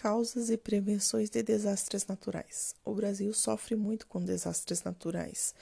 Causas 0.00 0.48
e 0.48 0.56
prevenções 0.56 1.28
de 1.28 1.42
desastres 1.42 2.06
naturais. 2.06 2.72
O 2.84 2.94
Brasil 2.94 3.34
sofre 3.34 3.74
muito 3.74 4.06
com 4.06 4.24
desastres 4.24 4.84
naturais. 4.84 5.52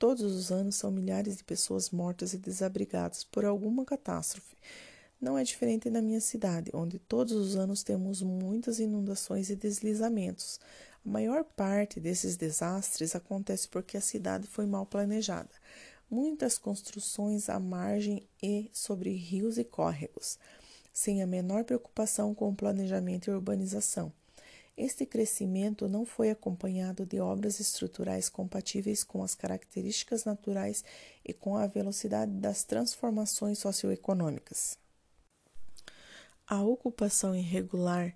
Todos 0.00 0.34
os 0.34 0.50
anos 0.50 0.74
são 0.74 0.90
milhares 0.90 1.36
de 1.36 1.44
pessoas 1.44 1.90
mortas 1.90 2.32
e 2.32 2.38
desabrigadas 2.38 3.22
por 3.22 3.44
alguma 3.44 3.84
catástrofe. 3.84 4.56
Não 5.20 5.38
é 5.38 5.44
diferente 5.44 5.88
na 5.88 6.02
minha 6.02 6.20
cidade, 6.20 6.72
onde 6.74 6.98
todos 6.98 7.34
os 7.34 7.54
anos 7.54 7.84
temos 7.84 8.20
muitas 8.20 8.80
inundações 8.80 9.48
e 9.48 9.54
deslizamentos. 9.54 10.58
A 11.06 11.08
maior 11.08 11.44
parte 11.44 12.00
desses 12.00 12.36
desastres 12.36 13.14
acontece 13.14 13.68
porque 13.68 13.96
a 13.96 14.00
cidade 14.00 14.48
foi 14.48 14.66
mal 14.66 14.84
planejada. 14.84 15.52
Muitas 16.10 16.58
construções 16.58 17.48
à 17.48 17.60
margem 17.60 18.26
e 18.42 18.68
sobre 18.72 19.12
rios 19.12 19.56
e 19.56 19.62
córregos 19.62 20.36
sem 20.92 21.22
a 21.22 21.26
menor 21.26 21.64
preocupação 21.64 22.34
com 22.34 22.50
o 22.50 22.54
planejamento 22.54 23.28
e 23.28 23.32
urbanização. 23.32 24.12
Este 24.76 25.04
crescimento 25.04 25.88
não 25.88 26.06
foi 26.06 26.30
acompanhado 26.30 27.04
de 27.04 27.20
obras 27.20 27.60
estruturais 27.60 28.28
compatíveis 28.28 29.04
com 29.04 29.22
as 29.22 29.34
características 29.34 30.24
naturais 30.24 30.84
e 31.24 31.32
com 31.32 31.56
a 31.56 31.66
velocidade 31.66 32.32
das 32.32 32.64
transformações 32.64 33.58
socioeconômicas. 33.58 34.78
A 36.46 36.62
ocupação 36.62 37.34
irregular 37.34 38.14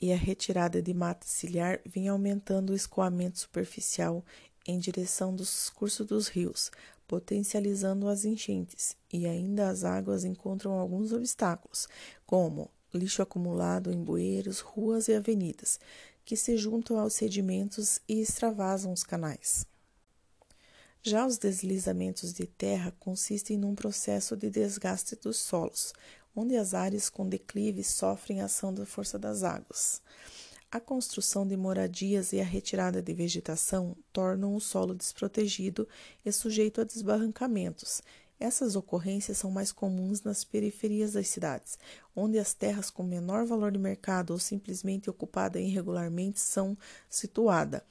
e 0.00 0.12
a 0.12 0.16
retirada 0.16 0.82
de 0.82 0.92
mata 0.92 1.26
ciliar 1.26 1.80
vem 1.86 2.08
aumentando 2.08 2.70
o 2.70 2.76
escoamento 2.76 3.38
superficial 3.38 4.24
em 4.66 4.78
direção 4.78 5.34
dos 5.34 5.70
cursos 5.70 6.06
dos 6.06 6.28
rios, 6.28 6.70
potencializando 7.12 8.08
as 8.08 8.24
enchentes, 8.24 8.96
e 9.12 9.26
ainda 9.26 9.68
as 9.68 9.84
águas 9.84 10.24
encontram 10.24 10.78
alguns 10.78 11.12
obstáculos, 11.12 11.86
como 12.24 12.70
lixo 12.94 13.20
acumulado 13.20 13.92
em 13.92 14.02
bueiros, 14.02 14.60
ruas 14.60 15.08
e 15.08 15.14
avenidas, 15.14 15.78
que 16.24 16.34
se 16.34 16.56
juntam 16.56 16.98
aos 16.98 17.12
sedimentos 17.12 18.00
e 18.08 18.22
extravasam 18.22 18.94
os 18.94 19.04
canais. 19.04 19.66
Já 21.02 21.26
os 21.26 21.36
deslizamentos 21.36 22.32
de 22.32 22.46
terra 22.46 22.94
consistem 22.98 23.58
num 23.58 23.74
processo 23.74 24.34
de 24.34 24.48
desgaste 24.48 25.14
dos 25.14 25.36
solos, 25.36 25.92
onde 26.34 26.56
as 26.56 26.72
áreas 26.72 27.10
com 27.10 27.28
declive 27.28 27.84
sofrem 27.84 28.40
ação 28.40 28.72
da 28.72 28.86
força 28.86 29.18
das 29.18 29.42
águas. 29.42 30.00
A 30.74 30.80
construção 30.80 31.46
de 31.46 31.54
moradias 31.54 32.32
e 32.32 32.40
a 32.40 32.44
retirada 32.44 33.02
de 33.02 33.12
vegetação 33.12 33.94
tornam 34.10 34.56
o 34.56 34.60
solo 34.60 34.94
desprotegido 34.94 35.86
e 36.24 36.32
sujeito 36.32 36.80
a 36.80 36.84
desbarrancamentos. 36.84 38.00
Essas 38.40 38.74
ocorrências 38.74 39.36
são 39.36 39.50
mais 39.50 39.70
comuns 39.70 40.22
nas 40.22 40.44
periferias 40.44 41.12
das 41.12 41.28
cidades, 41.28 41.78
onde 42.16 42.38
as 42.38 42.54
terras 42.54 42.88
com 42.88 43.02
menor 43.02 43.44
valor 43.44 43.70
de 43.70 43.78
mercado 43.78 44.30
ou 44.30 44.38
simplesmente 44.38 45.10
ocupadas 45.10 45.60
irregularmente 45.60 46.40
são 46.40 46.74
situadas 47.06 47.82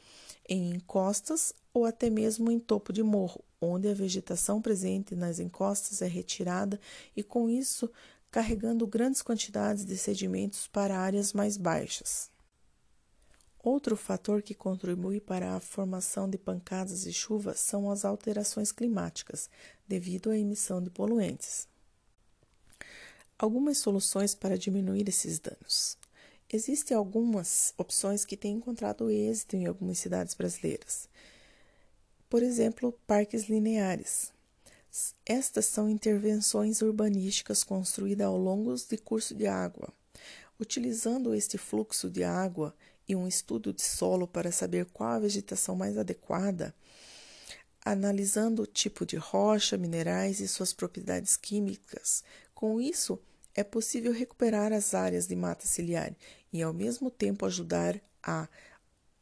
em 0.50 0.72
encostas 0.72 1.54
ou 1.72 1.86
até 1.86 2.10
mesmo 2.10 2.50
em 2.50 2.58
topo 2.58 2.92
de 2.92 3.04
morro, 3.04 3.46
onde 3.62 3.88
a 3.90 3.94
vegetação 3.94 4.60
presente 4.60 5.16
nas 5.16 5.40
encostas 5.40 6.02
é 6.02 6.08
retirada 6.08 6.80
e, 7.16 7.22
com 7.22 7.48
isso, 7.48 7.92
carregando 8.32 8.88
grandes 8.88 9.22
quantidades 9.22 9.86
de 9.86 9.96
sedimentos 9.96 10.66
para 10.66 10.98
áreas 10.98 11.32
mais 11.32 11.58
baixas. 11.58 12.31
Outro 13.64 13.96
fator 13.96 14.42
que 14.42 14.56
contribui 14.56 15.22
para 15.22 15.56
a 15.56 15.60
formação 15.60 16.28
de 16.28 16.36
pancadas 16.36 17.04
de 17.04 17.14
chuva 17.14 17.54
são 17.54 17.92
as 17.92 18.04
alterações 18.04 18.72
climáticas, 18.72 19.48
devido 19.88 20.32
à 20.32 20.38
emissão 20.38 20.82
de 20.82 20.90
poluentes. 20.90 21.68
Algumas 23.38 23.78
soluções 23.78 24.34
para 24.34 24.58
diminuir 24.58 25.08
esses 25.08 25.38
danos. 25.38 25.96
Existem 26.52 26.98
algumas 26.98 27.72
opções 27.78 28.26
que 28.26 28.36
têm 28.36 28.56
encontrado 28.56 29.12
êxito 29.12 29.56
em 29.56 29.68
algumas 29.68 30.00
cidades 30.00 30.34
brasileiras. 30.34 31.08
Por 32.28 32.42
exemplo, 32.42 32.92
parques 33.06 33.48
lineares. 33.48 34.34
Estas 35.24 35.66
são 35.66 35.88
intervenções 35.88 36.82
urbanísticas 36.82 37.64
construídas 37.64 38.26
ao 38.26 38.38
longo 38.38 38.74
de 38.76 38.98
curso 38.98 39.36
de 39.36 39.46
água. 39.46 39.94
Utilizando 40.62 41.34
este 41.34 41.58
fluxo 41.58 42.08
de 42.08 42.24
água, 42.24 42.76
e 43.08 43.16
um 43.16 43.28
estudo 43.28 43.74
de 43.74 43.82
solo 43.82 44.28
para 44.28 44.52
saber 44.52 44.86
qual 44.86 45.10
a 45.10 45.20
vegetação 45.20 45.76
mais 45.76 45.98
adequada, 45.98 46.74
analisando 47.84 48.62
o 48.62 48.68
tipo 48.68 49.06
de 49.06 49.16
rocha, 49.18 49.76
minerais 49.78 50.40
e 50.40 50.48
suas 50.48 50.72
propriedades 50.72 51.36
químicas. 51.36 52.24
Com 52.54 52.80
isso, 52.80 53.20
é 53.54 53.64
possível 53.64 54.14
recuperar 54.14 54.72
as 54.72 54.94
áreas 54.94 55.28
de 55.28 55.36
mata 55.36 55.66
ciliar 55.66 56.16
e, 56.54 56.62
ao 56.62 56.72
mesmo 56.72 57.10
tempo, 57.10 57.46
ajudar 57.46 58.00
a 58.24 58.48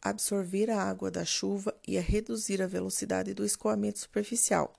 absorver 0.01 0.69
a 0.69 0.83
água 0.83 1.09
da 1.09 1.25
chuva 1.25 1.73
e 1.87 1.97
a 1.97 2.01
reduzir 2.01 2.61
a 2.61 2.67
velocidade 2.67 3.33
do 3.33 3.45
escoamento 3.45 3.99
superficial. 3.99 4.73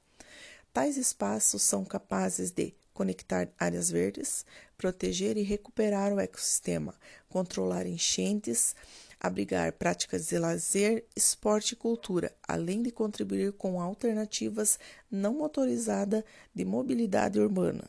Tais 0.72 0.96
espaços 0.96 1.62
são 1.62 1.84
capazes 1.84 2.50
de 2.50 2.74
conectar 2.94 3.48
áreas 3.58 3.90
verdes, 3.90 4.44
proteger 4.76 5.36
e 5.36 5.42
recuperar 5.42 6.12
o 6.12 6.20
ecossistema, 6.20 6.94
controlar 7.28 7.86
enchentes, 7.86 8.76
abrigar 9.18 9.72
práticas 9.72 10.28
de 10.28 10.38
lazer, 10.38 11.04
esporte 11.16 11.72
e 11.72 11.76
cultura, 11.76 12.34
além 12.46 12.82
de 12.82 12.90
contribuir 12.90 13.52
com 13.52 13.80
alternativas 13.80 14.78
não 15.10 15.34
motorizadas 15.34 16.24
de 16.54 16.64
mobilidade 16.64 17.40
urbana. 17.40 17.88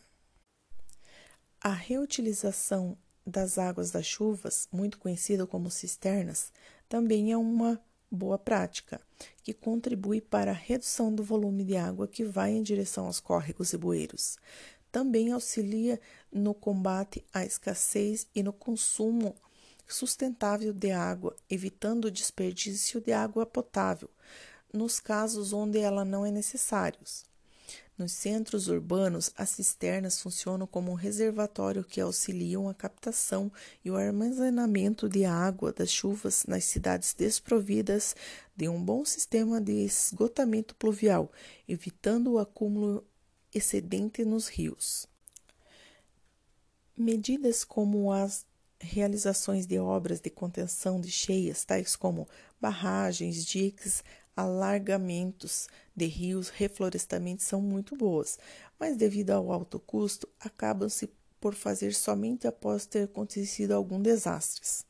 A 1.59 1.73
reutilização 1.73 2.97
das 3.25 3.57
águas 3.57 3.91
das 3.91 4.05
chuvas, 4.05 4.67
muito 4.71 4.97
conhecida 4.97 5.45
como 5.45 5.69
cisternas, 5.69 6.51
também 6.89 7.31
é 7.31 7.37
uma 7.37 7.79
boa 8.11 8.37
prática, 8.37 8.99
que 9.43 9.53
contribui 9.53 10.19
para 10.19 10.51
a 10.51 10.55
redução 10.55 11.13
do 11.13 11.23
volume 11.23 11.63
de 11.63 11.77
água 11.77 12.07
que 12.07 12.23
vai 12.23 12.51
em 12.51 12.61
direção 12.61 13.05
aos 13.05 13.19
córregos 13.19 13.73
e 13.73 13.77
bueiros 13.77 14.37
também 14.91 15.31
auxilia 15.31 15.99
no 16.31 16.53
combate 16.53 17.23
à 17.33 17.45
escassez 17.45 18.27
e 18.35 18.43
no 18.43 18.51
consumo 18.51 19.33
sustentável 19.87 20.73
de 20.73 20.91
água, 20.91 21.35
evitando 21.49 22.05
o 22.05 22.11
desperdício 22.11 23.01
de 23.01 23.11
água 23.11 23.45
potável, 23.45 24.09
nos 24.73 24.99
casos 24.99 25.53
onde 25.53 25.79
ela 25.79 26.05
não 26.05 26.25
é 26.25 26.31
necessária. 26.31 26.99
Nos 28.01 28.13
centros 28.13 28.67
urbanos, 28.67 29.29
as 29.37 29.51
cisternas 29.51 30.19
funcionam 30.19 30.65
como 30.65 30.91
um 30.91 30.95
reservatório 30.95 31.83
que 31.83 32.01
auxiliam 32.01 32.67
a 32.67 32.73
captação 32.73 33.51
e 33.85 33.91
o 33.91 33.95
armazenamento 33.95 35.07
de 35.07 35.23
água 35.23 35.71
das 35.71 35.91
chuvas 35.91 36.43
nas 36.47 36.63
cidades 36.63 37.13
desprovidas 37.13 38.15
de 38.55 38.67
um 38.67 38.83
bom 38.83 39.05
sistema 39.05 39.61
de 39.61 39.85
esgotamento 39.85 40.73
pluvial, 40.73 41.31
evitando 41.69 42.31
o 42.31 42.39
acúmulo 42.39 43.05
excedente 43.53 44.25
nos 44.25 44.47
rios. 44.47 45.05
Medidas 46.97 47.63
como 47.63 48.11
as 48.11 48.47
realizações 48.79 49.67
de 49.67 49.77
obras 49.77 50.19
de 50.19 50.31
contenção 50.31 50.99
de 50.99 51.11
cheias, 51.11 51.63
tais 51.63 51.95
como 51.95 52.27
barragens, 52.59 53.45
diques, 53.45 54.03
alargamentos 54.41 55.67
de 55.95 56.05
rios, 56.05 56.49
reflorestamento, 56.49 57.43
são 57.43 57.61
muito 57.61 57.95
boas, 57.95 58.37
mas 58.79 58.97
devido 58.97 59.31
ao 59.31 59.51
alto 59.51 59.79
custo, 59.79 60.27
acabam-se 60.39 61.09
por 61.39 61.55
fazer 61.55 61.93
somente 61.93 62.47
após 62.47 62.85
ter 62.85 63.03
acontecido 63.03 63.71
algum 63.71 64.01
desastres. 64.01 64.85